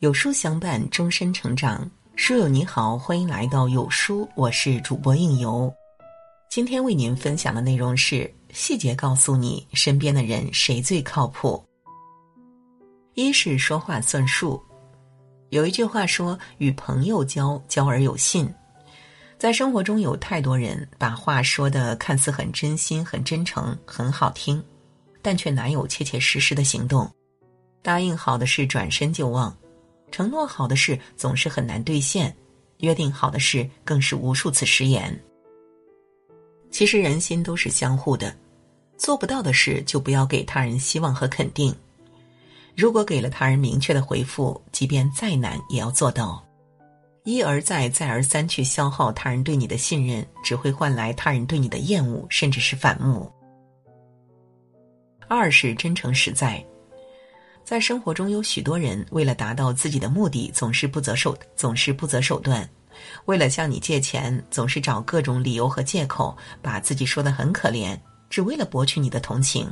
[0.00, 1.90] 有书相伴，终身成长。
[2.16, 5.72] 书友你好，欢迎来到有书，我是主播应由。
[6.50, 11.64] 今天为您分享的内容是细节告诉你身边的人谁最靠谱。
[13.14, 14.62] 一是说话算数，
[15.48, 18.52] 有一句话说：“与朋友交，交而有信。”
[19.38, 24.62] 在生活中有太多人把话说的看似很真心、很真诚、很好听，
[25.22, 27.10] 但却难有切切实实的行动。
[27.80, 29.56] 答应好的事转身就忘。
[30.16, 32.34] 承诺好的事总是很难兑现，
[32.78, 35.14] 约定好的事更是无数次食言。
[36.70, 38.34] 其实人心都是相互的，
[38.96, 41.76] 做不到的事就不要给他人希望和肯定。
[42.74, 46.42] 如果给了他人明确的回复，即便再难也要做到。
[47.24, 53.30] 一而再，再而三去消耗他人对你的信任，只会换来他人对你的厌恶，甚至是反目。
[55.28, 56.64] 二是真诚实在。
[57.66, 62.64] 在生活中，有许多人为了达到自己的目的，总是不择手，总是不择手段；
[63.24, 67.98] 为了向你借钱，总是找各种理由和借口，把自己说的很可怜，
[68.30, 69.66] 只为了博取你的同情；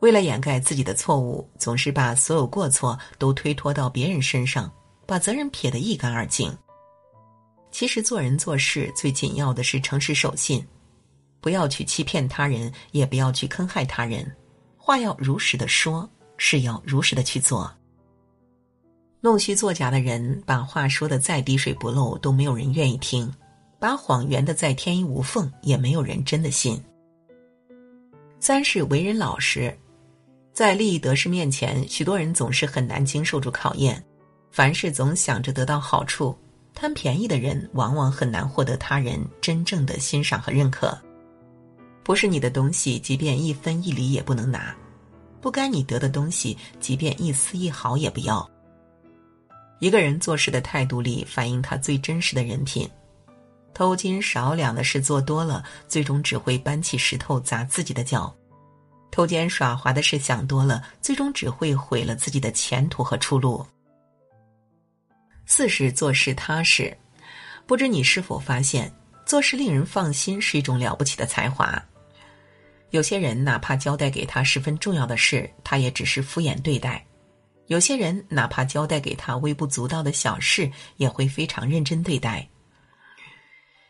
[0.00, 4.70] 为了掩盖自己的错误，总是把所有过错都推脱到别人身上，
[5.06, 6.54] 把责任撇得一干二净。
[7.70, 10.62] 其实，做人做事最紧要的是诚实守信，
[11.40, 14.30] 不要去欺骗他人，也不要去坑害他人，
[14.76, 16.06] 话要如实的说。
[16.36, 17.70] 是要如实的去做。
[19.20, 23.28] 弄虚作假的人，把话说的再滴水不漏，都没有人愿意听；
[23.78, 26.80] 把谎圆的再天衣无缝，也没有人真的信。
[28.38, 29.76] 三是为人老实，
[30.52, 34.00] 在利益得失面前，许多人总是很难经受住考验。
[34.52, 36.36] 凡事总想着得到好处，
[36.72, 40.96] 贪便宜的人往往很难获得他人真正的欣赏和认可。
[42.04, 44.76] 不是你的东西，即便一分一厘也不能拿。
[45.40, 48.48] 不该你得的东西，即便一丝一毫也不要。
[49.78, 52.88] 一个人做事的态度里，反映他最真实的人品。
[53.74, 58.34] 偷斤少两的事做多了，最终只会搬起石头砸自己的脚；
[59.10, 63.64] 偷奸耍滑的事想多了，最终只会毁了自己的前途和出路。
[65.44, 66.96] 四是做事踏实。
[67.66, 68.90] 不知你是否发现，
[69.26, 71.82] 做事令人放心是一种了不起的才华。
[72.90, 77.02] 有些人哪怕交代给他十分重要的事，他也只是敷衍对待；
[77.66, 82.48] 有些人哪怕交代给他微不足道的小事，也会非常认真对待。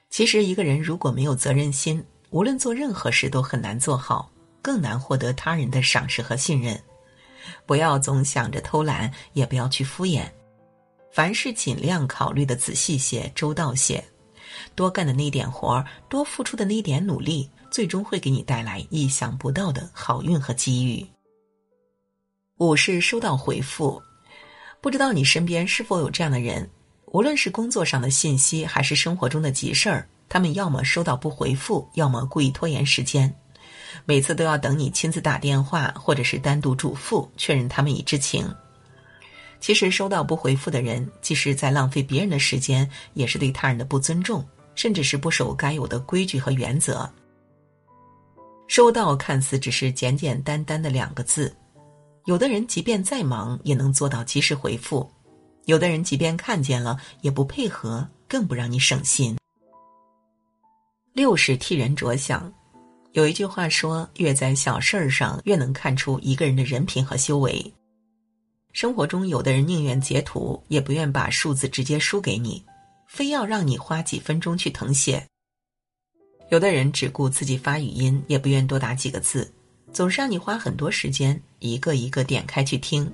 [0.09, 4.31] 其实，一个人如果没有责任心，无论做任何事都很难做好，
[4.63, 6.81] 更难获得他人的赏识和信任。
[7.67, 10.25] 不要总想着偷懒，也不要去敷衍，
[11.13, 14.03] 凡事尽量考虑的仔细些、周到些，
[14.75, 17.49] 多干的那点活多付出的那点努力。
[17.69, 21.05] 最终会给你带来意想不到的好运和机遇。
[22.59, 24.01] 五是收到回复，
[24.81, 26.67] 不知道你身边是否有这样的人？
[27.07, 33.35] 无论是工作上的信息，还是生活中的急事儿，他们要么收到不回复，要么故意拖延时间，
[34.07, 38.49] 每次都要等你亲自打电话，或者是单独嘱咐确认他们已知情。
[39.67, 44.47] 其实收到不回复的人，既是在浪费别人的时间，也是对他人的不尊重，
[44.77, 47.11] 甚至是不守该有的规矩和原则。
[48.69, 51.53] 收到看似只是简简单单的两个字，
[52.27, 55.11] 有的人即便再忙也能做到及时回复，
[55.65, 59.37] 有的人即便看见了也不配合，更不让你省心。
[61.13, 62.55] 六是替人着想，
[63.15, 67.75] 有一句话说：越在小事儿上越能看出一个人的人品和修为。
[68.77, 72.63] 生活中有的人宁愿截图，也不愿把数字直接输给你，
[73.07, 75.27] 非要让你花几分钟去誊写。
[76.51, 79.51] 有的人只顾自己发语音，也不愿多打几个字，
[79.95, 83.07] 总是让你花很多时间一个一个点开去听；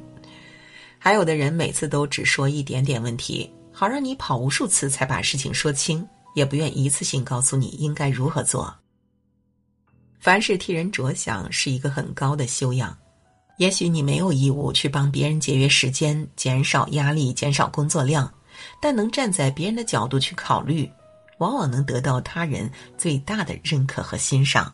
[0.99, 8.75] 还有的人每次都只说一点点问题，好让你跑无数次才把事情说清，也不愿一次性告诉你应该如何做。
[10.19, 12.99] 凡事替人着想是一个很高的修养，
[13.59, 18.33] 也许你没有义务去帮别人节约时间、减少压力、减少工作量，
[18.81, 20.91] 但能站在别人的角度去考虑。
[21.39, 24.73] 往往能得到他人最大的认可和欣赏。